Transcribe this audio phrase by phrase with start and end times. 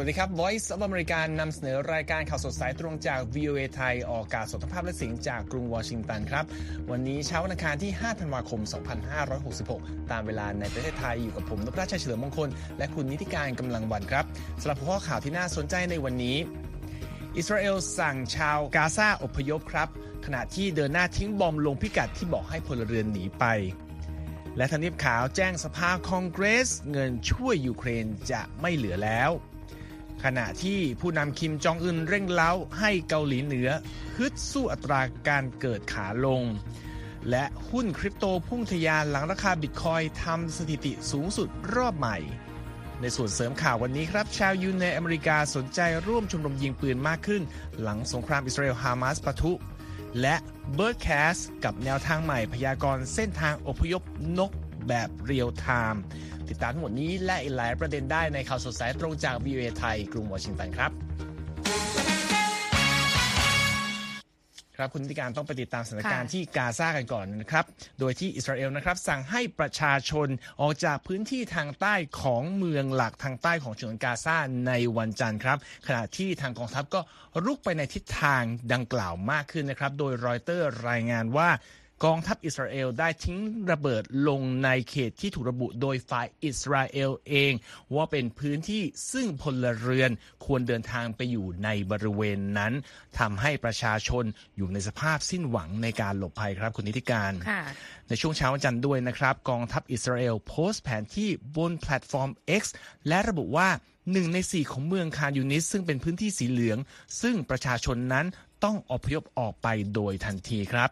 [0.00, 6.44] สวัสดีครับ Voice of America นำเสนอรายการข่าวสดสายตรงจาก VOA ไทย ออกอากาศสดภาพและเสียงจากกรุงวอชิงตันครับ
[6.90, 8.60] วันนี้เช้าวันอังคารที่ 5 ธันวาคม
[9.36, 14.24] 2566 ตามเวลาในประเทศไทยอยู่กับผมนพราชชัยเฉลิมมงคล และคุณนิติการกำลังวันครับ
[14.60, 16.36] สำหรับหัวข้อข่าวที่น่าสนใจในวันนี้
[17.36, 19.88] อิสราเอลสั่งชาวกาซาอพยพครับ
[20.26, 23.44] ขณะที่เดินหน้าทิ้งบอมลงพิกัดที่บอกให้พลเรือนหนีไป
[24.56, 29.32] และทำเนียบขาวแจ้งสภาคองเกรส เงินช่วยยูเครนจะไม่เหลือแล้ว
[30.24, 33.68] ขณะที่ผู้นำคิมจองอึนเร่งเล้าให้เกาหลีเหนือ
[34.16, 36.42] ฮึดสู้อัตราการเกิดขาลง
[37.30, 42.16] และหุ้นคริปโตพุ่งทะยานหลังราคาบิตคอยทำสถิติสูงสุดรอบใหม่
[43.00, 47.42] ในส่วนเสริมข่าววันนี้ครับ ชาวยูในอเมริกาสนใจร่วมชมรมยิงปืนมากขึ้น
[47.82, 49.52] หลังสงครามอิสราเอลฮามาสปะทุ
[50.20, 50.36] และ
[50.76, 54.02] Birdcast กับแนวทางใหม่พยากรณ์เส้นทางอพยพ
[54.38, 54.50] นก
[54.88, 56.02] แบบเรียลไทม์
[56.48, 60.92] ติดตามทั้งหมดนี้และอีกหลายประเด็นได้ในข่าวสดสายตรงจาก VOA ไทย กรุงวอชิงตันครับ
[64.80, 67.64] ครับคุณธิการต้องไปติดตามสถานการณ์ค่ะที่กาซากันก่อนนะครับ
[68.00, 70.28] โดยที่อิสราเอลนะครับสั่งให้ประชาชน
[70.60, 74.36] ออกจากพื้นที่ทางใต้ของเมืองหลักทางใต้ของฉนวนกาซา
[74.66, 77.00] ในวันจันทร์ครับ ขณะที่ทางกองทัพก็
[77.44, 78.42] รุกไปในทิศทาง
[78.72, 81.48] ดังกล่าวมากขึ้นนะครับ โดยรอยเตอร์รายงานว่า
[82.06, 83.38] กองทัพอิสราเอลได้ทิ้ง
[83.70, 87.52] ระเบิดลงในเขตที่ถูกระบุโดยฝ่ายอิสราเอลเอง
[87.94, 90.10] ว่าเป็นพื้นที่ซึ่งพลเรือน
[90.44, 92.72] ควรเดินทางไปอยู่ในบริเวณนั้น
[93.18, 94.24] ทำให้ประชาชน
[94.56, 97.62] อยู่ในสภาพสิ้นหวังในการหลบภัยครับคุณนิติการค่ะ
[98.08, 102.62] ในช่วงเช้าวันจันทร์ด้วยนะครับ กองทัพอิสราเอลโพสต์แผนที่บนแพลตฟอร์ม X
[103.08, 103.68] และระบุว่า
[104.12, 106.78] หนึ่งในสี่ของเมืองคานยูนิส ซึ่งเป็นพื้นที่สีเหลือง
[107.22, 108.26] ซึ่งประชาชนนั้น
[108.64, 110.90] ต้องอพยพออกไปโดยทันทีครับ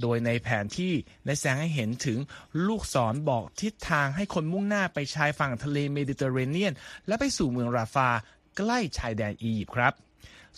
[0.00, 0.92] โดยในแผนที่
[1.26, 2.18] ได้แสดงให้เห็นถึง
[2.66, 6.72] ลูกศรบอกทิศทางให้คนมุ่งหน้าไปชายฝั่งทะเลเมดิเตอร์เรเนียน
[7.06, 8.08] และไปสู่เมืองราฟา
[8.56, 9.92] ใกล้ชายแดนอียิปต์ครับ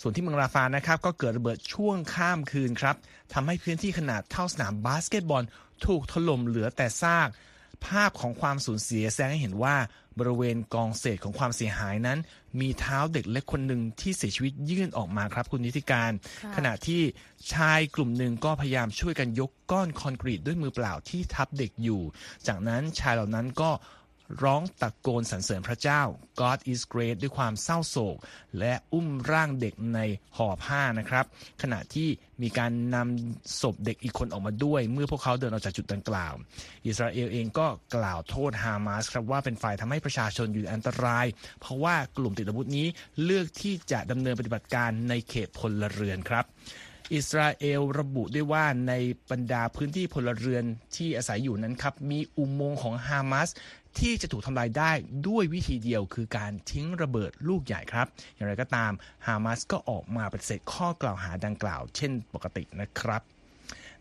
[0.00, 2.97] ส่วนที่เมืองราฟานะครับก็เกิดระเบิดช่วงข้ามคืนครับ
[3.32, 5.44] ทำให้พื้นที่ขนาดเท่าสนามบาสเกตบอล
[5.86, 7.28] ถูกถล่มเหลือแต่ซาก
[7.87, 9.76] ภาพของความสูญเสียแสดงให้เห็นว่า
[10.19, 12.19] บริเวณกองเศษของความเสียหายนั้น
[12.60, 17.03] มีเท้าเด็กเล็กคนหนึ่งที่เสียชีวิตยื่นออกมาครับคุณนิติการค่ะขณะที่
[17.53, 22.03] ชายกลุ่มหนึ่งก็พยายามช่วยกันยกก้อนคอนกรีตด้วยมือเปล่าที่ทับเด็กอยู่
[22.47, 23.71] จากนั้นชายเหล่านั้นก็
[24.43, 26.03] ร้องตะโกนสรรเสริญพระเจ้า
[26.41, 28.16] God is great ด้วยความเศร้าโศก
[28.59, 30.00] และอุ้มร่างเด็กใน
[30.37, 31.25] ห่อผ้านะครับ
[31.62, 32.09] ขณะที่
[32.42, 36.34] มีการนำศพเด็กอีกคนออกมาด้วย เมื่อพวกเขาเดินออกจากจุดดังกล่าว
[36.87, 41.26] อิสราเอลเองก็กล่าวโทษฮามาสครับว่าเป็นฝ่ายทำให้ประชาชนอยู่ในอันตราย
[41.60, 42.87] เพราะว่ากลุ่มติดอาวุธนี้
[43.25, 46.47] เลือกที่จะดำเนินปฏิบัติการในเขตพลเรือนครับ
[47.15, 48.92] อิสราเอลระบุด้วยว่าใน
[49.31, 50.65] บรรดาพื้นที่พลเรือน
[50.97, 53.48] ที่อาศัยอยู่นั้นครับ มีอุโมงค์ของฮามาส
[53.98, 54.92] ที่จะถูกทำลายได้
[55.28, 58.92] ด้วยวิธีเดียวคือการทิ้งระเบิดลูกใหญ่ครับ อย่างไรก็ตาม
[59.26, 63.22] ฮามาสก็ออกมาปฏิเสธข้อกล่าวหาดังกล่าว เช่นปกตินะครับ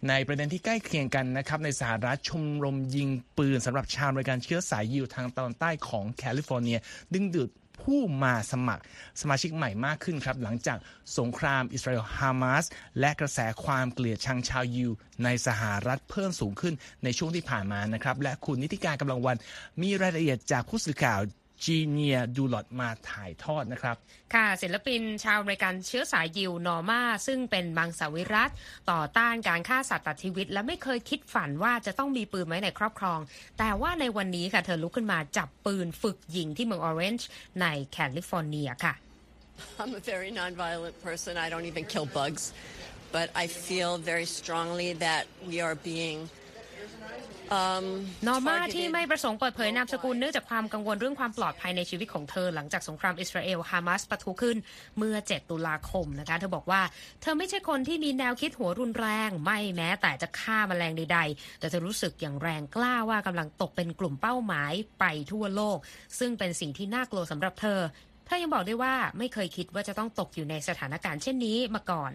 [0.10, 6.80] ในประเด็นที่ใกล้เคียงกันนะครับในสหรัฐชมรมยิงปืนสำหรับชาวอเมริกันเชื้อสายยิวทางตอนใต้ของแคลิฟอร์เนีย
[7.14, 7.50] ดึงดูด
[7.82, 8.84] ผู้มาสมัคร
[9.22, 10.78] สมาชิกใหม่มากขึ้นครับ หลังจาก
[11.18, 12.66] สงครามอิสราเอลฮามาส
[13.00, 14.92] และกระแสความเกลียดชังชาวยิว
[15.24, 19.38] ในสหรัฐเพิ่มสูงขึ้นในช่วงที่ผ่านมานะครับ และคุณนิติการกำลังวัน
[19.82, 21.22] มีรายละเอียดจากผู้สื่อข่าว
[21.66, 23.96] จีเนียดูลอดมาถ่ายทอดนะครับ
[24.34, 28.52] ค่ะศิลปินชาวอเมริกันเชื้อสายยิวนอร์มาซึ่งเป็นมังสวิรัติ
[28.92, 33.20] ต่อต้านการฆ่าสัตว์ตัดชีวิต และไม่เคยคิดฝันว่าจะต้องมีปืนไว้ในครอบครอง
[33.60, 37.28] แต่ว่าในวันนี้ค่ะเธอลุกขึ้นมาจับปืนฝึกยิงที่เมืองออเรนจ์
[37.62, 38.94] ในแคลิฟอร์เนียค่ะ
[39.82, 41.32] I'm a very nonviolent person.
[41.46, 42.44] I don't even kill bugs.
[43.12, 46.18] But I feel very strongly that we are being
[48.28, 54.58] นอร์มาที่ targeted ไม่ประสงค์เปิดเผยนามสกุลเนื่องจากความกังวลเรื่องความปลอดภัยในชีวิตของเธอ หลังจากสงครามอิสราเอลฮามาสปะทุขึ้น
[54.98, 56.82] เมื่อ 7 ตุลาคมนะคะเธอบอกว่า
[57.22, 65.78] เธอไม่ใช่คนที่มีแนวคิดหัวรุนแรง ไม่แม้แต่จะฆ่าแมลงใดๆ แต่เธอรู้สึกอย่างแรงกล้าว่ากำลังตกเป็นกลุ่มเป้าหมายไปทั่วโลก
[66.20, 67.80] ซึ่งเป็นสิ่งที่น่ากลัวสำหรับเธอ
[68.26, 72.12] เธอยังบอกด้วยว่าไม่เคยคิดว่าจะต้องตกอยู่ในสถานการณ์เช่นนี้มาก่อน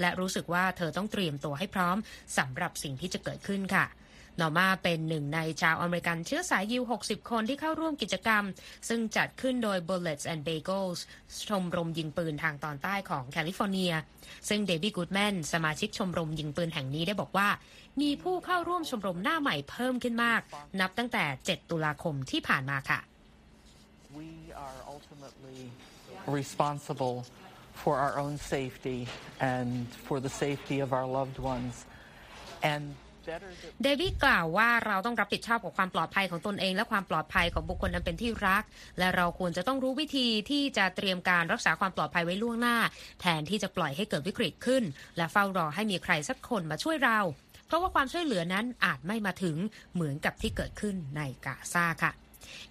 [0.00, 1.96] และรู้สึกว่าเธอต้องเตรียมตัวให้พร้อม
[2.38, 3.86] สำหรับสิ่งที่จะเกิดขึ้นค่ะ
[4.38, 8.44] นอร์มาเป็นหนึ่งในชาวอเมริกันเชื้อสายยิว 60 คนที่เข้าร่วมกิจกรรม
[8.88, 11.00] ซึ่งจัดขึ้นโดย Bullets and Bagels
[11.48, 13.92] ชมรมยิงปืนทางตอนใต้ของแคลิฟอร์เนีย
[14.48, 17.48] ซึ่งเดบี้กูดแมนสมาชิกชมรมยิงปืนแห่งนี้ได้บอกว่า
[18.00, 20.40] มีผู้เข้าร่วมชมรมหน้าใหม่เพิ่มขึ้นมาก
[20.80, 23.00] นับตั้งแต่ 7 ตุลาคมที่ผ่านมาค่ะ
[24.20, 24.30] We
[24.64, 25.60] are ultimately
[26.40, 27.16] responsible
[27.82, 28.98] for our own safety
[29.54, 29.70] and
[30.06, 31.74] for the safety of our loved ones.
[32.72, 32.84] And
[33.82, 38.62] เดวี่กล่าวว่าเราต้องรับผิดชอบกับความปลอดภัยของตนเอง และความปลอดภัยของบุคคลนั้นเป็นที่รัก
[38.98, 42.76] และเราควรจะต้องรู้วิธีที่จะเตรียมการรักษาความปลอดภัยไว้ล่วงหน้า
[43.20, 44.82] แทนที่จะปล่อยให้เกิดวิกฤตขึ้น
[45.16, 47.18] และเฝ้ารอให้มีใครสักคนมาช่วยเรา
[47.66, 49.56] เพราะว่าความช่วยเหลือนั้นอาจไม่มาถึง
[49.94, 52.12] เหมือนกับที่เกิดขึ้นในกาซาค่ะ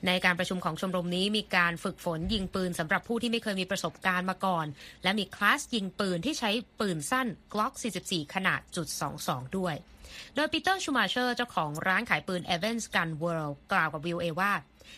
[0.08, 4.66] ในการประชุมของชมรมนี้มีการฝึกฝนยิงปืนสำหรับผู้ที่ไม่เคยมีประสบการณ์มาก่อน
[5.04, 7.74] และมีคลาสยิงปืนที่ใช้ปืนสั้น Glock
[8.04, 8.88] 44 ขนาดจุด
[9.24, 9.76] 22 ด้วย
[10.36, 14.54] โดยปีเตอร์ชูมาเชอร์เจ้าของร้านขายปืน Evans Gun World กล่าวกับวีโอเอว่า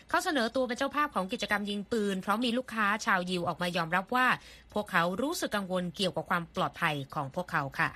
[0.08, 4.26] เขาเสนอตัวเป็นเจ้าภาพของกิจกรรมยิงปืน เพราะมีลูกค้าชาวยิวออกมายอมรับว่า
[4.72, 7.90] พวกเขารู้สึกกังวลเกี่ยวกับความปลอดภัยของพวกเขาค่ะ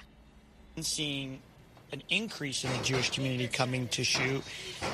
[0.93, 1.31] seeing
[1.97, 4.43] an increase in the Jewish community coming to shoot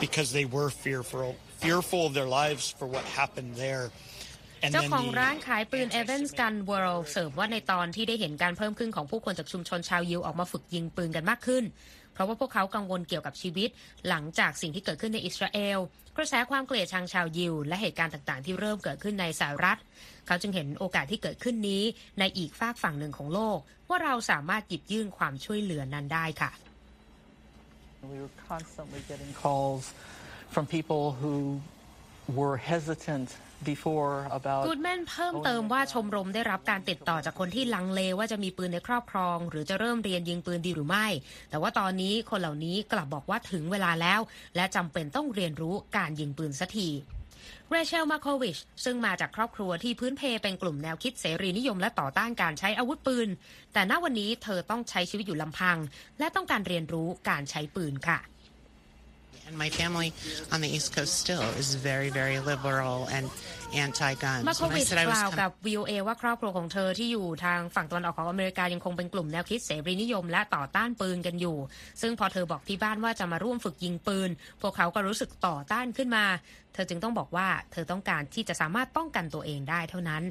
[0.04, 1.31] because they were fearful
[1.64, 3.84] fearful of their lives for what happened there.
[4.72, 11.64] เจ้าของร้านขายปืน Evans Gun World เสริมว่าในตอนที่ได้เห็นการเพิ่มขึ้นของผู้คนจากชุมชนชาวยิวออกมาฝึกยิงปืนกันมากขึ้น
[12.12, 13.69] เพราะว่าพวกเขากังวลเกี่ยวกับชีวิต
[14.08, 15.78] หลังจากสิ่งที่เกิดขึ้นในอิสราเอล
[16.16, 19.78] กระแสความเกลียดชังชาวยิว และเหตุการณ์ต่างๆ ที่เริ่มเกิดขึ้นในสหรัฐ
[20.26, 21.82] เขาจึงเห็นโอกาสที่เกิดขึ้นนี้
[22.19, 23.58] ในอีกฝากฝั่งหนึ่งของโลก
[23.88, 26.50] ว่าเราสามารถหยิบยื่นความช่วยเหลือนั้นได้ค่ะ
[28.10, 29.94] we were constantly getting calls
[30.50, 31.60] from people who
[32.38, 33.28] were hesitant
[33.70, 41.06] before about กูดแมนเพิ่มเติมว่าชมรมได้รับการติดต่อจากคนที่ลังเลว่าจะมีปืนในครอบครอง หรือจะเริ่มเรียนยิงปืนดีหรือไม่
[41.50, 44.20] แต่ว่าตอนนี้คนเหล่านี้กลับบอกว่าถึงเวลาแล้ว
[44.56, 46.88] และจำเป็นต้องเรียนรู้การยิงปืนสักที
[47.70, 53.28] เรเชลมาโควิช ซึ่งมาจากครอบครัวที่พื้นเพเป็นกลุ่มแนวคิดเสรีนิยมและต่อต้านการใช้อาวุธปืน
[53.72, 55.78] แต่ณวันนี้เธอต้องใช้ชีวิตอยู่ลำพัง
[56.18, 58.18] และต้องการเรียนรู้การใช้ปืนค่ะ
[64.48, 71.56] มาโค When I วิช said I ก was ล่าว coming กับ VOA ว่าครอบครัวของเธอที่อยู่ทางฝั่งตะวันออกของอเมริกายังคงเป็นกลุ่มแนวคิดเสรีนิยมและต่อต้านปืนกันอยู่
[72.00, 74.30] ซึ่งพอเธอบอกที่บ้านว่าจะมาร่วมฝึกยิงปืน
[74.62, 76.24] พวกเขาก็รู้สึกต่อต้านขึ้นมา
[76.74, 80.22] เธอจึงต้องบอกว่าเธอต้องการที่จะสามารถป้องกันตัวเองได้เท่านั้น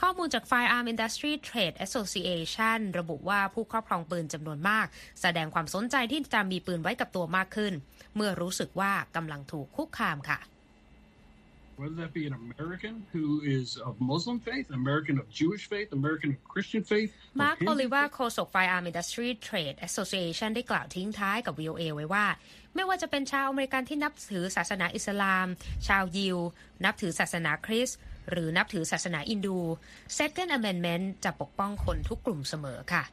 [0.00, 4.86] ข้อมูลจาก Firearm Industry Trade Association ระบุว่าผู้ครอบครองปืนจำนวนมาก
[5.22, 7.72] แสดงความสนใจที่จะมีปืนไว้กับตัวมากขึ้น
[8.14, 10.40] เมื่อรู้สึกว่ากำลังถูกคุกคามค่ะ
[11.76, 16.30] whether that be an American who is of Muslim faith, American of Jewish faith, American
[16.30, 17.12] of Christian faith.
[17.34, 22.26] of มาร์ค Hindu โอลิวาโคศก Firearm Industry Trade Association ได้กล่าวทิ้งท้ายกับ VOA ไว้ว่า
[22.74, 25.46] ไม่ว่าจะเป็นชาวอเมริกันที่นับถือศาสนาอิสลาม
[25.88, 26.38] ชาวยิว
[26.84, 27.98] นับถือศาสนาคริสต์
[28.30, 29.58] หรือนับถือศาสนาอินดู
[30.18, 33.04] Second Amendment จะปกป้องคนทุกกลุ่มเสมอค่ะ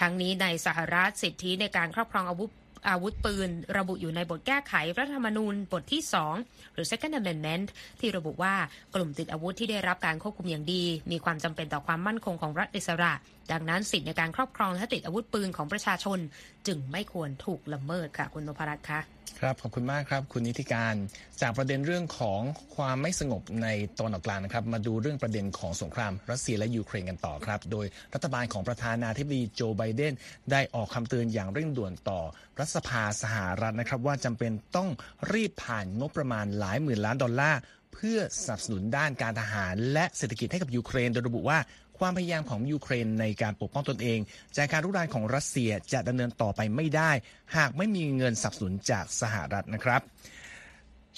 [0.00, 2.50] ทั้งนี้ในสหรัฐสิทธิในการครอบครองอาวุธ
[2.88, 6.02] อาวุธปืน ระบุอยู่ในบทแก้ไขรัฐธรรมนูญบทที่
[6.38, 7.66] 2 หรือ Second Amendment
[8.00, 8.54] ที่ระบุว่า
[8.94, 13.12] กลุ่มติดอาวุธที่ได้รับการควบคุมอย่างดี มีความจำเป็นต่อความมั่นคงของรัฐอิสระ
[13.52, 16.18] ดังนั้นสิทธิในการครอบครองและติดอาวุธปืนของประชาชน
[16.66, 19.00] จึงไม่ควรถูกละเมิดค่ะคุณนพรัตน์คะ
[19.40, 20.94] ครับขอบคุณมากครับ คุณนิติการ
[21.40, 22.40] จากประเด็นเรื่องของ
[22.76, 23.68] ความไม่สงบใน
[23.98, 30.14] ตอนออกกลางนะครับ มาดูเรื่องประเด็นของสงคราม รัสเซียและยูเครนกันต่อครับ โดยรัฐบาลของประธานาธิบดีโจไบเดน
[30.50, 32.20] ได้ออกคำเตือนอย่างเร่งด่วนต่อ
[32.58, 34.88] รัฐสภาสหรัฐนะครับ ว่าจำเป็นต้อง
[35.32, 37.60] รีบผ่านงบประมาณหลายหมื่นล้านดอลลาร์
[37.94, 41.58] เพื่อสนับสนุนด้านการทหารและเศรษฐกิจให้กับยูเครนโดยระบุว่า
[41.98, 44.18] ความพยายามของยูเครนในการปกป้องตนเอง
[44.56, 47.10] จากการรุกรานของรัสเซียจะดำเนินต่อไปไม่ได้
[47.56, 50.02] หากไม่มีเงินสนับสนุนจากสหรัฐนะครับ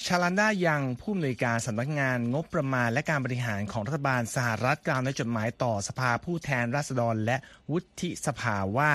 [0.05, 7.37] ชาลันดายังผู้อำนวยการสำนักงานงบประมาณและการบริหารของรัฐบาลสหรัฐกล่าวในจดหมายต่อสภาผู้แทนราษฎรและ
[7.71, 8.93] วุฒิสภาว่า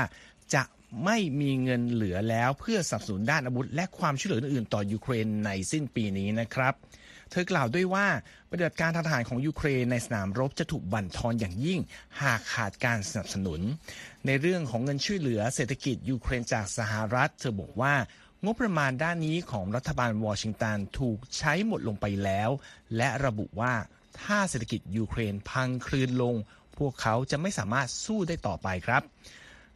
[0.55, 0.63] จะ
[1.05, 6.73] ไม่มีเงินเหลือแล้วเพื่อสนับสนุนด้านอาวุธ และความช่วยเหลืออื่นๆต่อยูเครนในสิ้นปีนี้นะครับ
[7.33, 8.07] เธอกล่าวด้วยว่า
[8.49, 11.79] ปฏิบัติการทางทหารของยูเครนในสนามรบจะถูกบั่นทอนอย่างยิ่ง
[12.21, 13.61] หากขาดการสนับสนุน
[14.25, 17.93] ในเรื่องของเงินช่วยเหลือเศรษฐกิจยูเครนจากสหรัฐ เธอบอกว่า
[18.45, 22.49] งบประมาณด้านนี้ของรัฐบาลวอชิงตันถูกใช้หมดลงไปแล้ว
[22.97, 23.73] และระบุว่า
[24.21, 26.35] ถ้าเศรษฐกิจยูเครนพังคลืนลง
[26.77, 29.03] พวกเขาจะไม่สามารถสู้ได้ต่อไปครับ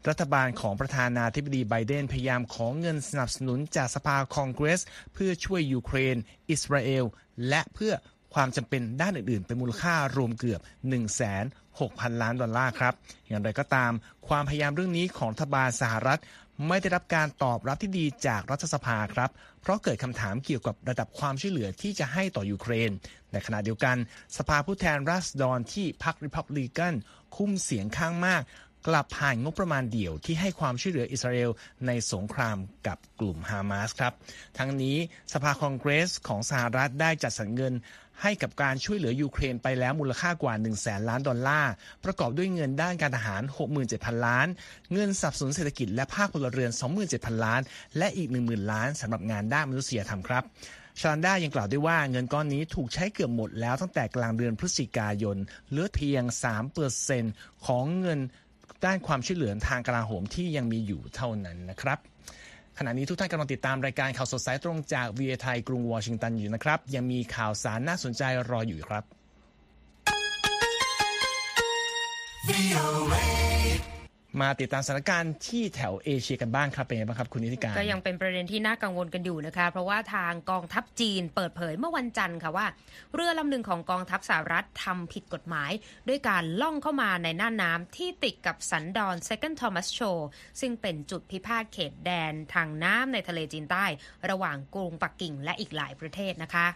[0.09, 4.81] รัฐบาลของประธานาธิบดีไบเดนพยายามขอเงินสนับสนุนจากสภาคองเกรส
[5.13, 6.15] เพื่อช่วยยูเครน
[6.49, 7.05] อิสราเอล
[7.49, 7.93] และเพื่อ
[8.33, 11.01] ความจำเป็นด้านอื่น ๆ เป็นมูลค่ารวมเกือบ 1 6 0
[11.79, 12.93] 0 0 ล้านดอลลาร์ครับ
[13.27, 13.91] อย่างไรก็ตาม
[14.27, 16.19] ความพยายามเรื่องนี้ของรัฐบาลสหรัฐ
[16.67, 19.29] ไม่ได้รับการตอบรับที่ดีจากรัฐสภาครับ
[19.61, 22.91] เพราะเกิดคำถามเกี่ยวกับระดับความช่วยเหลือที่จะให้ต่อยูเครน
[23.31, 23.97] ในขณะเดียวกัน
[24.37, 26.93] สภาผู้แทนราษฎรที่พรรคริพับลิกัน
[27.35, 28.41] คุมเสียงข้างมาก
[28.88, 31.51] กลับผ่านงบประมาณเดี่ยวที่ให้ความช่วยเหลืออิสราเอล
[31.88, 34.13] ในสงครามกับกลุ่มฮามาสครับ
[34.58, 34.98] ทั้งนี้
[35.34, 37.74] สภาคองเกรสของสหรัฐได้จัดสรรเงิน
[38.22, 41.72] ให้กับการช่วยเหลือยูเครนไปแล้วมูลค่ากว่า 1 0 0 0 0แสนล้านดอลลาร์
[42.06, 43.41] ประกอบด้วยเงินด้านการทหาร
[43.84, 44.48] 67,000 ล้าน
[44.94, 46.72] เงินสนับสนุนเศรษฐกิจและภาคพลเรือน
[47.08, 47.62] 27,000 ล้าน
[47.98, 50.44] และอีก 10,000 ล้านสำหรับงานด้านมนุษยธรรมครับ
[51.00, 55.38] ชาลันดายังกล่าวด้วยว่าเงินก้อนนี้ถูกใช้เกือบหมดแล้วตั้งแต่กลางเดือนพฤศจิกายน
[55.70, 56.24] เหลือเพียง
[56.96, 58.20] 3%ของเงิน
[58.86, 62.00] ด้านความช่วยเหลือทางกลาโหมที่ยังมีอยู่เท่านั้นนะครับ
[62.77, 69.03] ขณะนี้ทุกท่านกำลังติดตามรายการข่าวสดสายตรงจากวีไทยกรุงวอชิงตันอยู่นะครับ ยังมีข่าวสารน่าสนใจรออยู่ครับ
[74.41, 82.67] มาติดตามสถานการณ์ที่แถวเอเชียกันบ้างครับเป็นไงบ้างครับคุณนิติการก็ยังเป็นประเด็นที่น่ากังวลกันอยู่นะคะ เพราะว่าทางกองทัพจีนเปิดเผยเมื่อวันจันทร์ค่ะว่า
[83.13, 85.72] เรือลำหนึ่งของกองทัพสหรัฐทำผิดกฎหมาย
[86.07, 90.17] ด้วยการล่องเข้ามาในน่านน้ำที่ติดกับสันดอน Second Thomas Show
[90.62, 93.86] ซึ่งเป็นจุดพิพาทเขตแดนทางน้ำในทะเลจีนใต้
[94.29, 96.67] ระหว่างกรุงปักกิ่งและอีกหลายประเทศนะคะ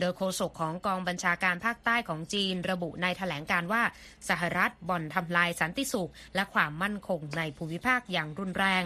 [0.00, 3.82] โดยโฆษกของกองบัญชาการภาคใต้ของจีนระบุในแถลงการว่า
[4.28, 8.84] สหรัฐบ่อนทำลายสันติสุข และความมั่นคงในภูมิภาคอย่างรุนแรง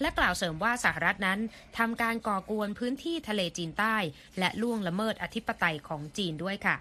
[0.00, 1.40] และกล่าวเสริมว่าสหรัฐนั้น
[1.78, 3.96] ทำการก่อกวนพื้นที่ทะเลจีนใต้
[4.38, 6.76] และล่วงละเมิดอธิปไตยของจีนด้วยค่ะ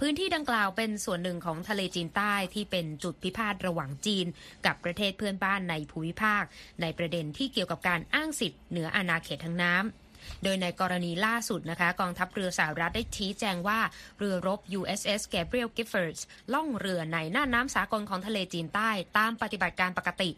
[0.00, 4.26] พื้นที่ดังกล่าวเป็นส่วนหนึ่งของทะเลจีนใต้ที่เป็นจุดพิพาทระหว่างจีน
[4.66, 6.42] กับประเทศเพื่อนบ้านในภูมิภาค
[6.80, 10.05] ในประเด็นที่เกี่ยวกับการอ้างสิทธิ์เหนืออาณาเขตทางน้ำ
[10.42, 13.78] โดยในกรณีล่าสุดนะคะ กองทัพเรือสหรัฐได้ชี้แจงว่า
[14.18, 16.22] เรือรบ USS Gabriel Giffords
[16.54, 20.30] ล่องเรือในน่านน้ำสากลของทะเลจีนใต้ตามปฏิบัติการปกติ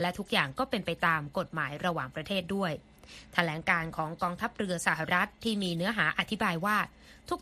[0.00, 2.72] และทุกอย่างก็เป็นไปตามกฎหมายระหว่างประเทศด้วย
[3.34, 6.78] แถลงการของกองทัพเรือสหรัฐที่มีเนื้อหาอธิบายว่า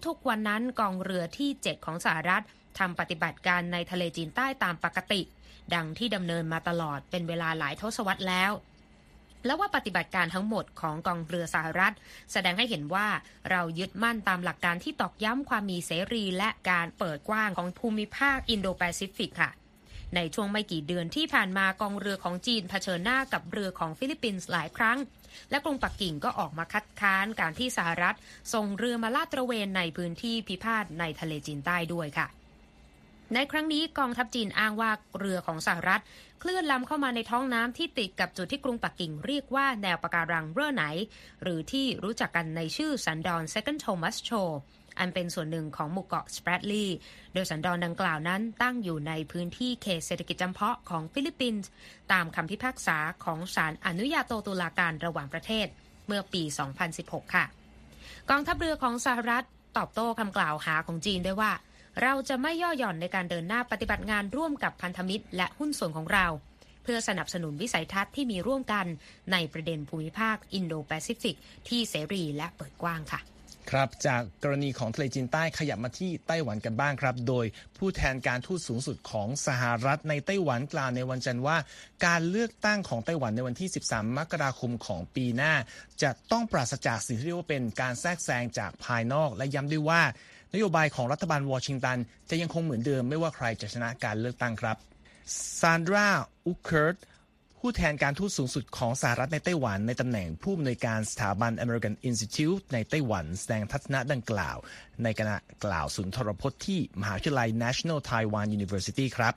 [0.07, 2.45] ทุกๆวันนั้นกองเรือที่ 7 ของสหรัฐ
[2.79, 5.21] ทำปฏิบัติการในทะเลจีนใต้ตามปกติ
[5.75, 8.53] ดังที่ดำเนินมาตลอดเป็นเวลาหลายทศวรรษแล้ว
[9.49, 11.95] และว่าปฏิบัติการทั้งหมดของกองเรือสหรัฐ
[12.33, 13.09] แสดงให้เห็นว่า
[13.51, 19.51] เรายึดมั่นตามหลักการที่ตอกย้ำความมีเสรีและการเปิดกว้างของภูมิภาคอินโดแปซิฟิกค่ะ
[20.17, 24.99] ในช่วงไม่กี่เดือนที่ผ่านมากองเรือของจีนเผชิญหน้ากับเรือของฟิลิปปินส์หลายครั้ง
[25.51, 28.17] และกรุงปักกิ่งก็ออกมาคัดค้านการที่สหรัฐ
[28.55, 32.27] ส่งเรือมาลาดตระเวนในพื้นที่พิพาทในทะเลจีนใต้ด้วยค่ะ
[33.35, 36.03] ในครั้งนี้กองทัพจีนอ้างว่าเรือของสหรัฐ
[36.41, 40.85] เคลื่อนลำเข้ามาในท้องน้ำที่ติดกับจุดที่กรุงปักกิ่งเรียกว่าแนวปะการังเหรินอ้าย
[41.43, 44.49] หรือที่รู้จักกันในชื่อสันดอน Second Thomas Shoal
[44.99, 46.97] อันเป็นส่วนหนึ่งของหมู่เกาะสแปรตลีย์
[47.35, 51.69] โดยสันดอนดังกล่าวนั้นตั้งอยู่ในพื้นที่เขตเศรษฐกิจจำเพาะของฟิลิปปินส์
[52.13, 55.67] ตามคำพิพากษาของศาลอนุญาโตตุลาการระหว่างประเทศ
[56.07, 56.43] เมื่อปี
[56.89, 57.45] 2016 ค่ะ
[58.31, 59.45] กองทัพเรือของสหรัฐ
[59.77, 61.53] ตอบโต้คำกล่าวหาของจีนด้วยว่า
[62.03, 66.27] เราจะไม่ย่อหย่อนในการเดินหน้าปฏิบัติงานร่วมกับพันธมิตร และหุ้นส่วนของเรา
[66.83, 68.87] เพื่อสนับสนุนวิสัยทัศน์ที่มีร่วมกัน
[69.33, 71.37] ในประเด็นภูมิภาคอินโดแปซิฟิก
[71.69, 73.21] ที่เสรีและเปิดกว้างค่ะ
[73.71, 77.47] ครับจากกรณีของทะเลจีนใต้ขยับมาที่ไต้หวันกันบ้างครับ โดย
[77.79, 81.57] ผู้แทนการทูตสูงสุดของสหรัฐในไต้หวันกล่าวในวันจันทร์ว่า
[82.07, 85.55] การเลือกตั้งของไต้หวันในวันที่ 13 มกราคมของปีหน้า
[86.03, 90.03] จะต้องปราศจากสิ่งที่เรียกว่าเป็นการแทรกแซงจากภายนอกและย้ำด้วยว่า
[90.55, 91.99] นโยบายของรัฐบาลวอชิงตัน
[92.31, 94.77] จะยังคงเหมือนเดิมไม่ว่าใครจะชนะการเลือกตั้งครับ
[95.61, 96.09] ซานดรา
[96.47, 96.97] อุคเคิร์ต
[97.59, 104.57] ผู้แทนการทูตสูงสุดของสหรัฐในไต้หวันในตำแหน่งผู้อำนวยการสถาบัน American Institute ในไต้หวัน แสดงทัศนะดังกล่าว
[105.03, 109.35] ในขณะกล่าวสุนทรพจน์ที่มหาวิทยาลัย National Taiwan University ครับ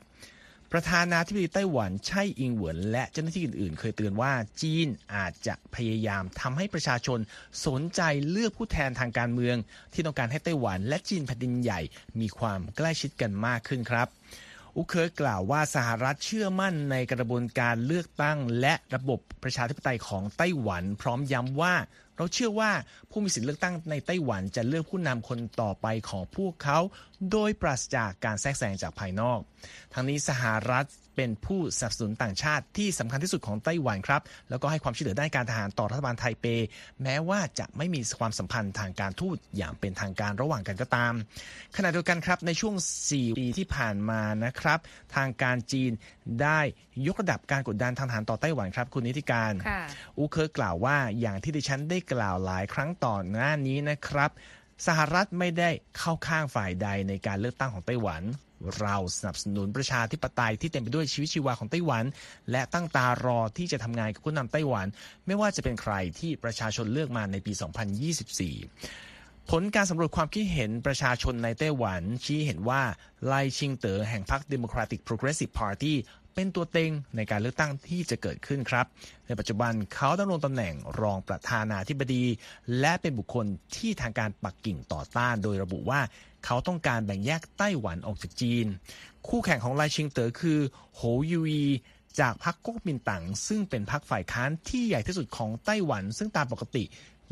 [0.75, 7.19] ประธานาธิบดีไต้หวันไช่อิงเหวินและเจ้าหน้าที่อื่นๆ เคยเตือนว่าจีนอาจจะพยายามทำให้ประชาชน
[7.65, 9.55] สนใจเลือกผู้แทนทางการเมือง
[9.93, 11.81] ที่ต้องการให้ไต้หวันและจีนแผ่นดินใหญ่
[12.19, 14.07] มีความใกล้ชิดกันมากขึ้นครับ
[14.77, 21.75] อุเคอร์กล่าวว่าสหรัฐเชื่อมั่นในกระบวนการเลือกตั้ง และระบบประชาธิปไตยของไต้หวัน พร้อมย้ำว่า
[22.17, 22.71] เราเชื่อว่า
[23.11, 26.79] ผู้มีสิทธิเลือกตั้งในไต้หวันจะเลือกผู้นำคนต่อไปของพวกเขา
[27.31, 29.39] โดยปราศจากการแทรกแซงจากภายนอก
[29.93, 36.45] ทั้งนี้สหรัฐเป็นผู้สนับสนุนต่างชาติที่สำคัญที่สุดของไต้หวันครับ แล้วก็ให้ความช่วยเหลือด้านการทหารต่อรัฐบาลไทเป
[37.03, 41.13] แม้ว่าจะไม่มีความสัมพันธ์ทางการทูตอย่างเป็นทางการระหว่างกันก็ตาม
[41.77, 42.75] ขณะเดียวกันครับในช่วง
[43.07, 44.79] 4 ปีที่ผ่านมานะครับ
[45.15, 45.91] ทางการจีน
[46.41, 46.59] ได้
[47.07, 49.81] ยกระดับการกดดันทางทหารต่อไต้หวันครับ คุณนิติการค่ะ
[50.17, 54.31] อูเคอร์กล่าวว่าอย่างที่ดิฉันได้กล่าวหลายครั้งต่อหน้านี้นะครับ
[54.87, 58.23] สหรัฐไม่ได้เข้าข้างฝ่ายใดในการเลือกตั้งของไต้หวัน
[58.81, 62.03] เราสนับสนุนประชาธิปไตยที่เต็มไปด้วยชีวิตชีวาของไต้หวัน
[62.51, 64.87] และตั้งตารอที่จะทำงานกับผู้นำไต้หวัน
[65.27, 67.53] ไม่ว่าจะเป็นใครที่ประชาชนเลือกมาในปี
[68.31, 72.81] 2024ผลการสำรวจความคิดเห็นประชาชนในไต้หวันชี้เห็นว่า
[73.25, 75.93] ไลชิงเต๋อแห่งพรรค Democratic Progressive Party
[76.33, 78.85] เป็นตัวเต็งในการเลือกตั้งที่จะเกิดขึ้นครับ
[79.27, 82.23] ในปัจจุบันเขาดำรงตำแหน่งรองประธานาธิบดี
[82.79, 83.45] และเป็นบุคคล
[83.75, 86.01] ที่ทางการปักกิ่งต่อต้าน โดยระบุว่า
[86.45, 88.65] เขาต้องการแบ่งแยกไต้หวันออกจากจีน
[89.27, 90.59] คู่แข่งของไลชิงเต๋อคือ
[90.95, 91.65] โฮยูอี
[92.19, 96.83] จากพรรคก๊กมินตั๋งซึ่งเป็นพรรคฝ่ายค้านที่ใหญ่ที่สุดของไต้หวัน ซึ่งตามปกติ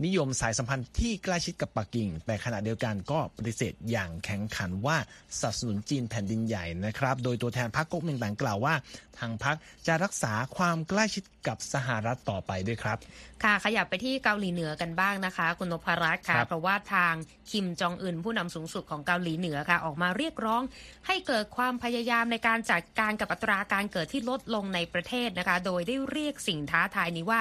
[0.05, 4.97] นิยมสายสัมพันธ์ที่ใกล้ชิดกับปักกิ่ง แต่ขณะเดียวกันก็ปฏิเสธอย่างแข็งขันว่า
[5.39, 8.73] สนับสนุนจีนแผ่นดินใหญ่นะครับ โดยตัวแทนพรรคก๊กมินตั๋งกล่าวว่า
[9.19, 9.55] ทางพรรค
[9.87, 12.97] จะรักษาความใกล้ชิดกับสหรัฐต่อไปด้วยครับ
[13.43, 17.13] ค่ะขยับไปที่เกาหลีเหนือกันบ้างนะคะ คุณนพรัตน์ค่ะครับเพราะว่าทาง
[17.51, 20.61] คิมจองอึนผู้นำสูงสุดของเกาหลีเหนือค่ะ ออกมาเรียกร้อง
[21.07, 27.39] ให้เกิดความพยายามในการจัดการกับอัตราการเกิดที่ลดลงในประเทศนะคะ โดยได้เรียกสิ่งท้าทายนี้ว่า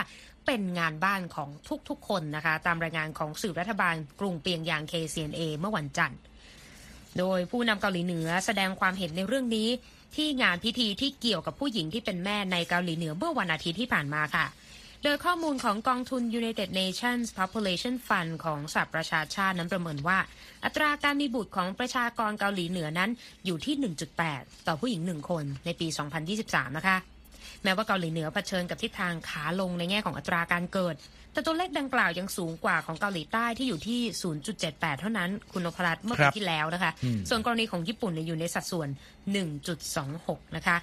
[0.48, 1.50] เป็นงานบ้านของ
[1.88, 6.18] ทุกๆคนนะคะ ตามรายงานของสื่อรัฐบาลกรุงเปียงยาง KCNA เมื่อวันจันทร์
[7.18, 9.68] โดยผู้นำเกาหลีเหนือแสดงความเห็นในเรื่องนี้
[10.16, 14.46] ที่งานพิธีที่เกี่ยวกับผู้หญิงที่เป็นแม่ในเกาหลีเหนือเมื่อวันอาทิตย์ที่ผ่านมาค่ะ
[15.04, 20.18] โดยข้อมูลของกองทุน United Nations Population Fund ของสหประชาชาตินั้นประเมินว่า
[20.64, 23.10] อัตราการมีบุตรของประชากรเกาหลีเหนือนั้น
[23.44, 23.74] อยู่ที่
[24.20, 25.86] 1.8 ต่อผู้หญิง 1 คนในปี
[26.32, 26.98] 2023 นะคะ
[27.64, 30.94] แม้ว่าเกาหลีเหนือเผชิญกับทิศทางขาลงในแง่ของอัตราการเกิด
[31.32, 34.00] แต่ตัวเลขดังกล่าวยังสูงกว่าของเกาหลีใต้ที่อยู่ที่
[34.50, 38.88] 0.78 เท่านั้นคุณนพรัตน์เมื่อครัปีบที่แล้วนะคะอืมส่วนกรณีของญี่ปุ่นเนี่ยอยู่ในสัดส่วน
[39.72, 40.76] 1.26 นะคะ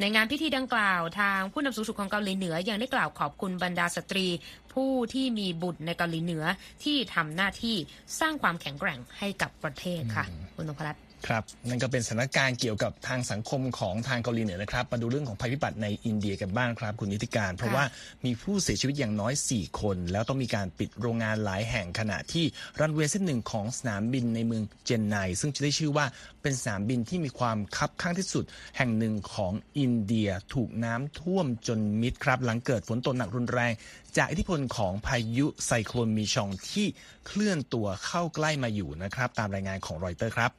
[0.00, 4.26] ในงานพิธีดังกล่าวทางผู้นำสูงสุดของเกาหลีเหนือยังได้กล่าวขอบคุณบรรดาสตรี
[4.72, 6.44] ผู้ที่มีบุตรในเกาหลีเหนือ
[6.84, 7.76] ที่ทำหน้าที่
[8.20, 10.24] สร้างความแข็งแกร่งให้กับประเทศค่ะ
[10.56, 17.84] คุณนพรัตน์ ครับนั่นก็เป็นสถานการณ์เกี่ยวกับทางสังคมของทางเกาหลีเหนือนะครับ มาดูเรื่องของภัยพิบัติในอินเดียกันบ้างครับ คุณนิติการ เพราะว่า
[18.24, 22.44] มีผู้เสียชีวิตอย่างน้อย 4 คน แล้วต้องมีการปิดโรงงานหลายแห่งขณะที่
[22.80, 26.06] รันเวย์เส้นหนึ่งของสนามบินในเมืองเจนไนซึ่งจะได้ชื่อว่า
[26.42, 28.44] เป็นสนามบินที่มีความคับข้างที่สุด
[28.76, 33.72] แห่งหนึ่งของอินเดียถูกน้ำท่วมจนมิดครับ หลังเกิดฝนตกหนักรุนแรง
[34.16, 36.86] จากอิทธิพลของพายุไซโคลนมีชองที่
[37.26, 40.50] เคลื่อนตัวเข้าใกล้มาอยู่นะครับ ตามรายงานของรอยเตอร์ครับ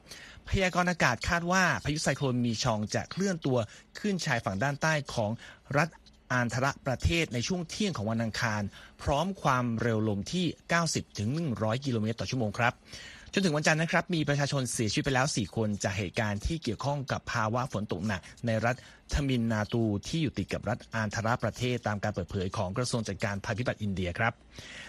[0.50, 3.58] พยากรณ์อากาศคาดว่าพายุไซโคลนมีชองจะเคลื่อนตัว
[3.98, 5.30] ขึ้นชายฝั่งด้านใต้ของ
[5.76, 5.88] รัฐ
[6.32, 8.62] อันทระประเทศในช่วงเที่ยงของวันอังคาร
[9.02, 10.46] พร้อมความเร็วลมที่
[10.82, 12.72] 90ถึง100 กิโลเมตรต่อชั่วโมงครับ
[13.32, 18.76] จนถึงวันจันทร์นะครับ มีประชาชนเสียชีวิตไปแล้ว 4 คนจากเหตุการณ์ที่เกี่ยวข้องกับภาวะฝนตกหนัก ในรัฐ
[19.14, 24.32] ทมินนาตูที่อยู่ติดกับรัฐอานทระประเทศตามการเปิดเผยของกระทรวงจัดการภัยพิบัติอินเดียครับ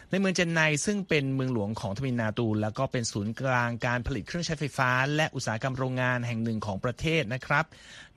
[0.10, 7.66] ในเมืองเจนไนซึ่งเป็นเมืองหลวงของทมินนาตู แล้วก็เป็นศูนย์กลางการผลิตเครื่องใช้ไฟฟ้า และอุตสาหกรรมโรงงานแห่งหนึ่งของประเทศนะครับ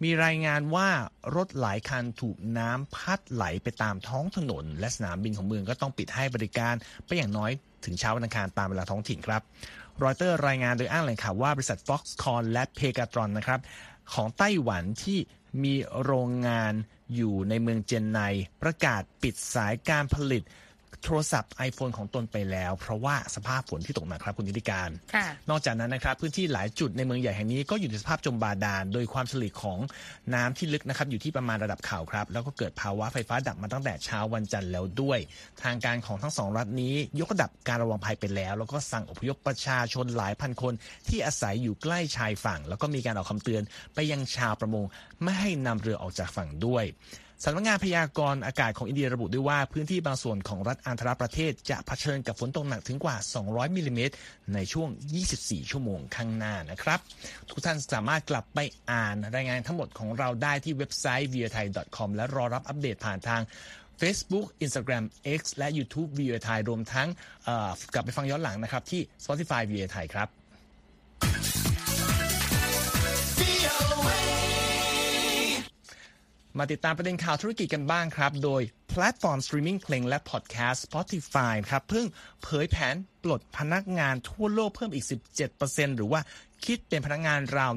[0.02, 0.88] มีรายงานว่า
[1.36, 6.74] รถหลายคันถูกน้ำพัดไหลไปตามท้องถนน และสนามบินของเมืองก็ต้องปิดให้บริการ
[7.06, 7.50] ไปอย่างน้อย
[7.84, 9.42] ถึงเช้าวันอังคารตามเวลาท้องถิ่นครับ
[10.02, 13.60] รอยเตอร์รายงานโดยอ้างแหล่งข่าวว่าบริษัท Foxconn และ Pegatron นะครับ
[14.12, 15.18] ของไต้หวันที่
[15.62, 16.72] มีโรงงาน
[17.14, 18.20] อยู่ในเมืองเจนไน
[18.62, 20.42] ประกาศปิดสายการผลิต
[21.04, 29.78] โทรศัพท์ iPhone ของตนไปแล้ว เพราะว่าสภาพฝนที่ตกหนักครับคุณนิติการค่ะนอกจากนั้นนะครับพื้นที่หลายจุดในเมืองใหญ่แห่งนี้ก็อยู่ในสภาพจมบาดาล โดยความฉลิของ
[30.34, 35.18] น้ำที่ลึกนะครับอยู่ที่ประมาณระดับเข่าครับ แล้วก็เกิดภาวะไฟฟ้าดับมาตั้งแต่เช้าวันจันทร์แล้วด้วย
[35.62, 40.74] ทางการของทั้งสองรัฐนี้ ยกระดับการระวังภัยไปแล้ว แล้วก็สั่งอพยพประชาชนหลายพันคน
[41.08, 43.62] ที่อาศัยอยู่ใกล้ชายฝั่ง แล้วก็มีการออกคำเตือน
[43.94, 44.84] ไปยังชาวประมง
[45.22, 46.84] ไม่ให้นำเรือออกจากฝั่งด้วย
[47.46, 54.14] สำนักงานพยากรณ์อากาศของอินเดียระบุด้วยว่าพื้นที่บางส่วนของรัฐอันธรประเทศจะเผชิญกับฝนตกหนักถึงกว่า 200 มิลลิเมตร
[54.54, 54.88] ในช่วง
[55.28, 57.00] 24 ชั่วโมงข้างหน้านะครับ
[57.48, 58.58] ทุกท่านสามารถกลับไป
[58.90, 63.42] อ่านรายงานทั้งหมดของเราได้ที่เว็บไซต์ v i a t h a i c o m และรอรับอัปเดตผ่านทาง
[64.00, 65.04] Facebook Instagram
[65.38, 67.08] X และ YouTube v i a t h a i รวมทั้ง
[67.94, 70.43] กลับไปฟังย้อนหลังนะครับที่ Spotify voathai ครับ
[76.58, 82.06] มาติดตามประเด็นข่าวธุรกิจกันบ้างครับ โดยแพลตฟอร์มสตรีมมิ่งเพลงและพอดแคสต์ Spotify ครับเพิ่ง
[82.42, 85.06] เผยแผนปลดพนักงานทั่วโลกเพิ่มอีก
[85.50, 86.20] 17%หรือว่า
[86.64, 87.72] คิดเป็นพนักงานราว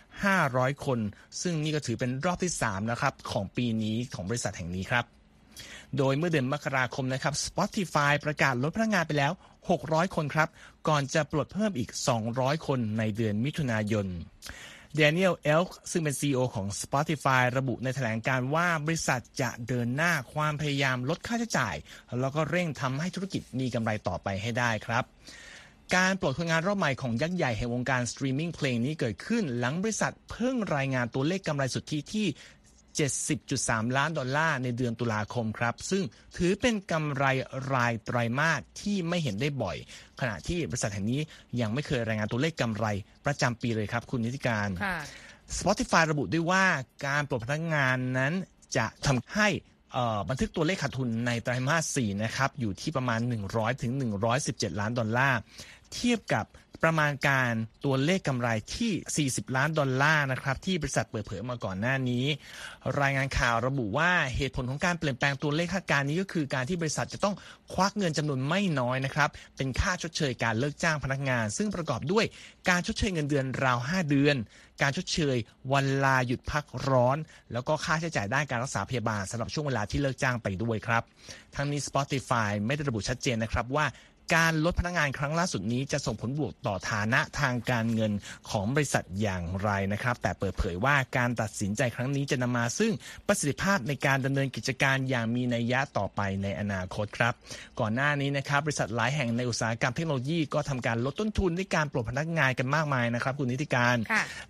[0.00, 0.98] 1,500 คน
[1.42, 5.04] ซึ่งนี่ก็ถือเป็นรอบที่ 3 นะครับ ของปีนี้ของบริษัทแห่งนี้ครับ
[5.98, 9.32] โดยเมื่อเดือนมกราคมนะครับ Spotify ประกาศลดพนักงานไปแล้ว
[9.74, 10.48] 600 คนครับ
[10.88, 11.90] ก่อนจะปลดเพิ่มอีก
[12.28, 14.06] 200 คนในเดือนมิถุนายน
[14.96, 21.76] เดนิเอลเอลซึ่งเป็น CEO ของ Spotify ระบุในแถลงการว่าบริษัทจะเดินหน้าความพยายามลดค่าใช้จ่าย
[22.20, 25.04] แล้วก็เร่งทำให้ธุรกิจมีกำไรต่อไปให้ได้ครับ
[25.96, 32.26] การปลดคนงานรอบใหม่ของยักษ์ใหญ่แห่งวงการสตรีมมิ่งเพลงนี้เกิดขึ้นหลังบริษัทเพิ่งรายงานตัวเลขกำไรสุทธิที่
[33.28, 36.02] 70.3 ล้านดอลลาร์ในเดือนตุลาคมครับ ซึ่ง
[36.36, 37.24] ถือเป็นกำไร
[37.72, 39.76] รายไตรมาสที่ไม่เห็นได้บ่อย
[40.20, 41.20] ขณะที่บริษัทแห่งนี้
[41.60, 42.86] ยังไม่เคยรายงานตัวเลขกำไร
[43.26, 44.98] ประจำปีเลยครับ คุณนิติการค่ะ
[45.58, 46.64] Spotify ระบุด้วยว่า
[47.06, 48.32] การปลดพนักงานนั้น
[48.76, 49.48] จะทำให้
[50.28, 53.92] บันทึกตัวเลขขาดทุนในไตรมาส 4 นะครับ อยู่ที่ประมาณ 100 ถึง
[54.36, 55.38] 117 ล้านดอลลาร์
[55.94, 56.46] เทียบกับ
[56.86, 57.52] ประมาณการ
[57.84, 62.24] ตัวเลขกำไรที่ 40 ล้านดอลลาร์นะครับที่บริษัทเปิดเผยมาก่อนหน้านี้
[63.00, 67.34] รายงานข่าวระบุว่าเหตุผลของการเปลี่ยนแปลงตัวเลขคาดการณ์นี้ก็คือการที่บริษัทจะต้อง
[67.72, 72.24] ควักเงินจำนวนไม่น้อยนะครับเป็นค่าชดเชยการเลิกจ้างพนักงาน ซึ่งประกอบด้วย
[72.68, 74.36] การชดเชยเงินเดือนราว 5 เดือน
[74.82, 75.36] การชดเชย
[75.72, 77.16] วันลาหยุดพักร้อน
[77.52, 81.02] แล้วก็ค่าใช้จ่ายด้านการรักษาพยาบาลสำหรับช่วงเวลาที่เลิกจ้างไปด้วยครับ
[81.56, 83.86] ทั้งนี้ Spotify ไม่ได้ระบุชัดเจนนะครับว่า
[84.34, 88.12] การลดพนักงานครั้งล่าสุดนี้จะส่งผลบวกต่อฐานะทางการเงิน
[88.50, 92.92] ของบริษัทอย่างไรนะครับ แต่เปิดเผยว่าการตัดสินใจครั้งนี้จะนำมาซึ่ง
[93.26, 97.34] ประสิทธิภาพในการดำเนินกิจการอย่างมีนัยยะต่อไปในอนาคตครับ
[97.80, 103.96] ก่อนหน้านี้นะครับบริษัทหลายแห่งในอุตสาหกรรมเทคโนโลยีก็ทำการลดต้นทุนด้วยการปลดพนักงานกันมากมายนะครับคุณนิติการ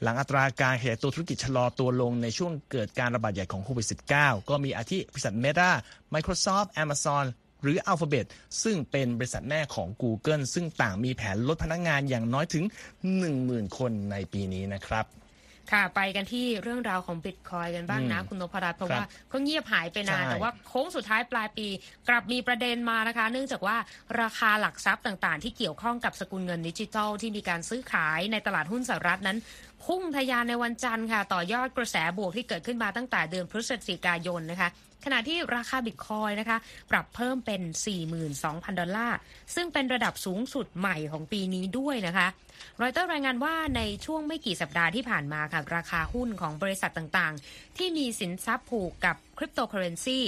[0.02, 3.86] หลังอัตราการขยายตัวธุรกิจชะลอตัวลงในช่วงเกิดการระบาดใหญ่ของโควิด
[4.18, 5.70] -19 ก็มีอาทิบริษัท Meta
[6.14, 7.24] Microsoft Amazon
[7.62, 8.26] หรือ Alphabet
[8.62, 12.64] ซึ่งเป็นบริษัทแม่ของ Google ซึ่งต่างมีแผนลดพนักงงานอย่างน้อยถึง
[13.20, 15.06] 10,000 คนในปีนี้นะครับ
[15.72, 21.66] ค่ะไปกันที่เรื่องราวของบิตคอยกันบ้างนะ คุณนพรัตน์เพราะว่าก็เงียบหายไปนานแต่ว่าโค้งสุดท้ายปลายปี
[22.08, 23.76] กลับมีประเด็นมานะคะ เนื่องจากว่า
[24.20, 29.38] ราคาหลักทรัพย์ต่างๆ ที่เกี่ยวข้องกับสกุลเงินดิจิทัล ที่มีการซื้อขายในตลาดหุ้นสหรัฐนั้น
[29.84, 34.70] พุ่งทะยานในวันจันทร์ค่ะ ต่อยอดกระแสบวกที่เกิดขึ้นมาตั้งแต่เดือนพฤศจิกายนนะคะ
[35.04, 36.58] ขณะที่ราคาบิตคอยน์นะคะ
[36.90, 37.62] ปรับเพิ่มเป็น
[38.20, 39.18] 42,000 ดอลลาร์
[39.54, 42.28] ซึ่งเป็นระดับสูงสุดใหม่ของปีนี้ด้วยนะคะ
[42.82, 50.20] รอยเตอร์รายงานว่าในช่วงไม่กี่สัปดาห์ที่ผ่านมาค่ะ ราคาหุ้นของบริษัทต่างๆ ที่มีสินทรัพย์ผูกกับคริปโตเคอเรนซี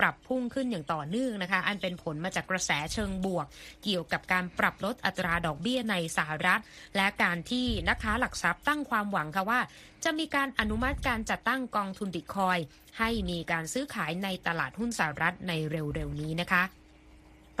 [0.00, 3.46] ปรับพุ่งขึ้นอย่างต่อเนื่องนะคะ อันเป็นผลมาจากกระแสเชิงบวก
[3.84, 6.60] เกี่ยวกับการปรับลดอัตราดอกเบี้ยในสหรัฐ
[6.96, 9.60] และการที่นักค้าหลักทรัพย์ตั้งความหวังค่ะว่า
[10.04, 12.58] จะมีการอนุมัติการจัดตั้งกองทุนบิตคอย
[12.98, 16.64] ให้มีการซื้อขายในตลาดหุ้นสหรัฐในเร็วๆนี้นะคะ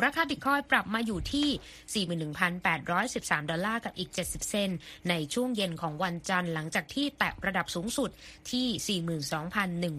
[0.04, 4.70] ราคาบิตคอยปรับมาอยู่ที่ 41,813 ดอลลาร์กับอีก 70 เซน
[5.08, 8.10] ในช่วงเย็นของวันจันทร์หลังจากที่แตะระดับสูงสุด
[8.50, 9.00] ที่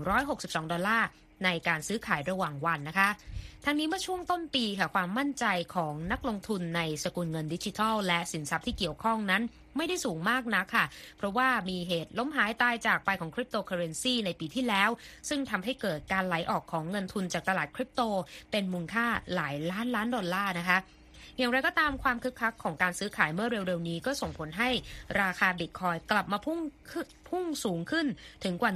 [0.02, 1.08] 42,162 ดอลลาร์
[1.44, 3.10] ในการซื้อขายระหว่างวันนะคะ
[3.66, 9.44] ทั้งนี้เมื่อช่วงต้นปีค่ะความมั่นใจของนักลงทุนในสกุลเงินดิจิทัล และสินทรัพย์ที่เกี่ยวข้องนั้น
[9.78, 10.86] ไม่ได้สูงมากนักค่ะ
[11.18, 14.90] เพราะว่ามีเหตุล้มหายตายจากไปของคริปโตเคอเรนซีในปีที่แล้ว
[15.30, 18.02] ซึ่งทำให้เกิดการไหลออกของเงินทุนจากตลาดคริปโต
[18.52, 20.78] เป็นมูลค่าหลายล้านล้านดอลลาร์นะคะ
[21.40, 24.70] อย่างไรก็ตามความคึกคักของการซื้อขายเมื่อเร็วๆนี้ก็ส่งผลให้
[25.22, 26.60] ราคาบิตคอยน์กลับมาพุ่ง
[27.30, 28.08] พุ่งสูงขึ้น
[28.44, 28.72] ถึงกว่า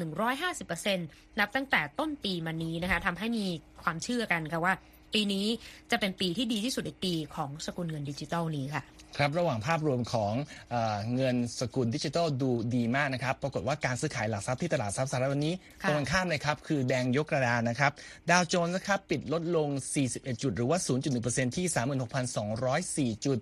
[0.47, 3.45] 150%นับตั้งแต่ต้นปีมานี้นะคะทำให้มี
[3.83, 4.73] ความเชื่อกันค่ะว่า
[5.13, 5.45] ปีนี้
[5.91, 8.83] จะเป็นปีที่ดีที่สุดในปีของสกุลเงินดิจิทัลนี้ค่ะ
[9.17, 10.33] ครับระหว่างภาพรวมของ
[10.71, 10.75] เอ
[11.15, 15.53] เงินสกุลดิจิทัลดูดีมากนะครับปรากฏว่าการซื้อขายหลักทรัพย์ที่ตลาดทรัพย์สหรัฐวันนี้
[15.87, 17.91] ตรงกันข้ามเลยครับ คือแดงยกกระดานนะครับ
[18.29, 19.69] ดาวโจนส์นะครับปิดลดลง
[20.05, 20.79] 41 จุด หรือว่า
[21.17, 23.37] 0.1%ที่ 36,204 จุด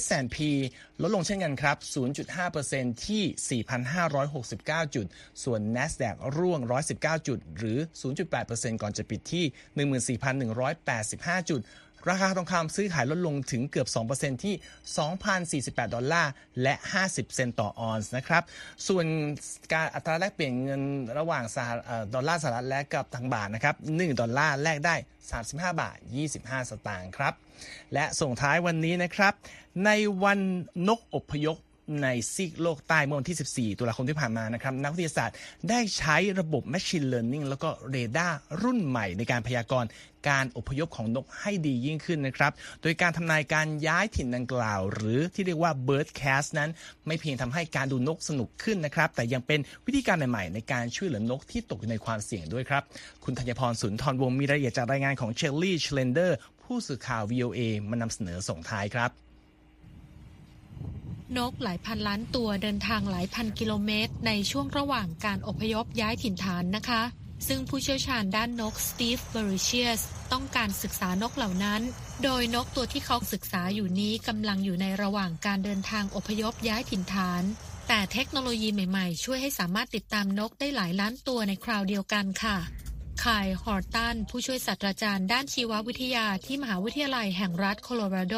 [0.00, 0.38] S&P
[1.02, 1.76] ลดลงเช่นกันครับ
[2.40, 3.62] 0.5%ที่
[4.28, 5.06] 4,569 จุด
[5.44, 6.60] ส่วน NASDAQ ร่วง
[6.94, 7.78] 119 จุด หรือ
[8.30, 9.44] 0.8%ก่อนจะปิดที่
[11.10, 11.62] 85 จุด
[12.10, 14.54] ราคาทองคำซื้อขายลดลงถึงเกือบ 2%ที่
[15.64, 18.42] 2,048 ดอลลาร์ และ 50 เซนต์ต่อออนซ์นะครับ
[18.88, 19.04] ส่วน
[19.72, 20.82] การอัตราแลกเปลี่ยนเงิน
[21.18, 21.44] ระหว่าง
[22.14, 24.94] ดอลลาร์สหรัฐและกับทางบาทนะครับ 1 ดอลลาร์แลกได้
[25.38, 25.96] 35 บาท
[26.34, 27.34] 25 สตางค์ครับ
[27.94, 29.32] และส่งท้ายวันนี้นะครับ
[29.84, 29.90] ใน
[30.24, 30.38] วัน
[30.88, 31.56] นกอพยพ
[32.02, 35.36] ในซีกโลกใต้เมื่อวันที่ 14 ตุลาคมที่ผ่านมานะครับนักวิทยาศาสตร์
[35.70, 39.88] ได้ใช้ระบบ Machine Learning แล้วก็เรดาร์รุ่นใหม่ในการพยากรณ์
[40.28, 46.70] การอพยพของนกให้ดียิ่งขึ้นนะครับ โดยการทำนายการย้ายถิ่นดังกล่าว หรือที่เรียกว่า BirdCast นั้น
[47.06, 52.82] ไม่เพียงทำให้การดูนกสนุกขึ้นนะครับ แต่ยังเป็นวิธีการใหม่ๆ ในการช่วยเหลือนกที่ตกอยู่ในความเสี่ยงด้วยครับ
[53.24, 59.29] คุณธัญพรสุนทรวงมีรายละเอียดจากรายงานของเชลลี่เชลนเดอร์ผู้สื่อข่าว VOA มานำเสนอส่งท้ายครับ
[61.38, 67.02] นกหลายพันล้านตัวเดินทางหลายพันกิโลเมตร ในช่วงระหว่างการอพยพย้ายถิ่นฐานนะคะ
[67.48, 70.00] ซึ่งผู้เชี่ยวชาญด้านนกสตีฟเบริเชียส
[70.32, 71.82] ต้องการศึกษานกเหล่านั้น
[72.24, 77.42] โดยนกตัวที่เขาศึกษาอยู่นี้กำลังอยู่ในระหว่างการเดินทางอพยพย้ายถิ่นฐาน
[77.88, 82.56] แต่เทคโนโลยีใหม่ ๆ ช่วยให้สามารถติดตามนกได้หลายล้านตัวในคราวเดียวกันค่ะ
[83.24, 88.36] ไคล์ ฮอร์ตัน ผู้ช่วยศาสตราจารย์ด้านชีววิทยาที่มหาวิทยาลัยแห่งรัฐโคโลราโด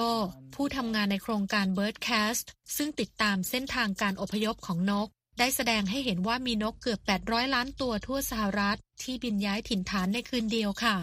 [0.54, 10.96] ผู้ทำงานในโครงการ Birdcast ซึ่งติดตามเส้นทางการอพยพของนก ได้แสดงให้เห็นว่ามีนกเกือบ 800 ล้านตัวทั่วสหรัฐ ที่บินย้ายถิ่นฐานในคืนเดียวค่ะ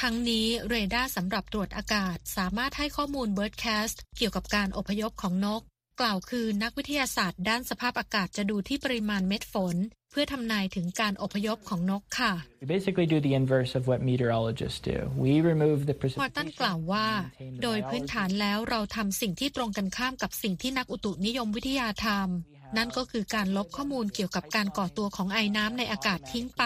[0.00, 5.62] ทั้งนี้เรดาร์สำหรับตรวจอากาศ สามารถให้ข้อมูล Birdcast เกี่ยวกับการอพยพของนก
[6.00, 9.76] กล่าวคือนักวิทยาศาสตร์ด้านสภาพอากาศจะดูที่ปริมาณเม็ดฝน
[10.10, 12.32] เพื่อทำนายถึงการอพยพของนกค่ะ
[12.62, 14.98] We basically do the inverse of what meteorologists do.
[15.24, 16.58] We remove the พอตัน precipitation.
[16.60, 18.40] กล่าวว่า maintain the โดยพื้นฐาน biology.
[18.40, 26.64] แล้วเราทำสิ่งที่ตรงกันข้ามกับสิ่งที่นักอุตุนิยมวิทยาทำนั่นก็คือการลบข้อมูลเกี่ยวกับการก่อตัวของไอน้ำในอากาศทิ้งไป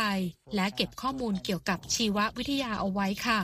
[0.54, 3.40] และเก็บข้อมูลเกี่ยวกับชีววิทยาเอาไว้ค่ะ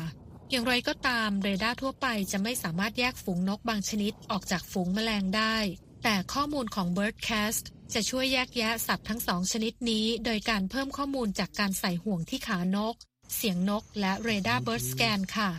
[0.50, 5.56] อย่างไรก็ตามเรดาร์ทั่วไปจะไม่สามารถแยกฝูงนกบางชนิดออกจากฝูงแมลงได้
[6.04, 12.94] แต่ข้อมูลของ Birdcast จะช่วยแยกแยะสัตว์ทั้งสองชนิดนี้ โดยการเพิ่มข้อมูลจากการใส่ห่วงที่ขานก
[13.34, 15.50] เสียงนก และเรดาร์ Bird Scan ค่ะ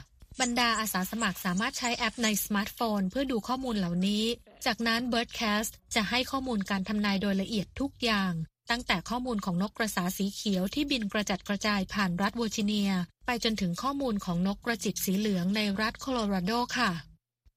[0.41, 4.23] บรรดาอาสาสมัครสามารถใช้แอปในสมาร์ทโฟน เพื่อดูข้อมูลเหล่านี้
[4.65, 8.33] จากนั้น Birdcast จะให้ข้อมูลการทำนายโดยละเอียดทุกอย่าง
[8.69, 12.91] ตั้งแต่ข้อมูลของนกกระสาสีเขียวที่บินกระจัดกระจายผ่านรัฐเวอร์จิเนีย
[13.25, 16.91] ไปจนถึงข้อมูลของนกกระจิบสีเหลืองในรัฐโคโลราโดค่ะ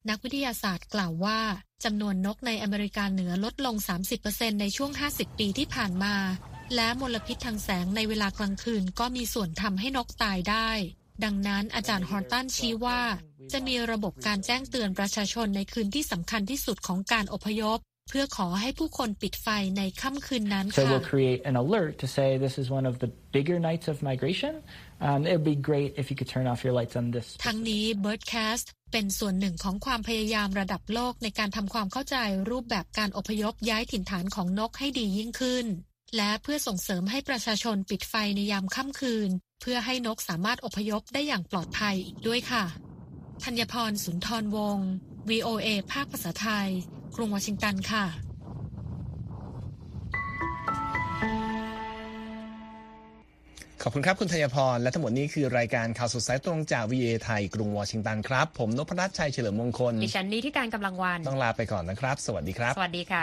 [0.09, 1.41] นักวิทยาศาสตร์กล่าวว่า
[1.85, 3.77] จำนวนนกในอเมริกาเหนือลดลง
[4.19, 6.15] 30%ในช่วง 50 ปีที่ผ่านมา
[6.75, 10.71] และมลพิษทางแสงในเวลากลางคืนก็มีส่วนทำให้นกตายได้
[11.25, 13.01] ดังนั้นอาจารย์ฮอร์ตันชี้ว่า
[13.53, 17.79] จะมีระบบการแจ้งเตือนประชาชนในคืนที่สำคัญที่สุดของการอพยพ
[18.13, 19.49] พื่อขอให้ผู้คนปิดไฟ
[19.79, 23.87] ในค่ำคืนนั้น So ค่ะ we'll create an alert to say this is one of the bigger nights
[23.93, 24.55] of migration.
[25.07, 27.27] Um, it would be great if you could turn off your lights on this.
[27.47, 32.17] ทั้งนี้ Birdcast เป็นส่วนหนึ่งของความพยายามระดับโลกในการทำความเข้าใจ
[32.51, 35.67] รูปแบบการอพยพย้ายถิ่นฐานของนกให้ดียิ่งขึ้น
[36.17, 42.65] และเพื่อส่งเสริมให้ประชาชนปิดไฟในยามค่ำคืน เพื่อให้นกสามารถอพยพได้อย่างปลอดภัยอีกด้วยค่ะ
[43.45, 44.91] ธัญพรสุนทรวงศ์
[45.31, 46.71] VOA ภาคภาษาไทย
[47.17, 48.05] กรุงวอชิงตันค่ะ
[53.83, 63.23] ขอบคุณครับ คุณธัญพร และทั้งหมดนี้คือรายการข่าวสดสายตรงจาก VA ไทย กรุงวอชิงตันครับ ผมนพรัตน์ชัยเฉลิมมงคล ดิฉันนี้ที่การกำลังวันต้องลาไปก่อนนะครับ สวัสดีครับ สวัสดีค่ะ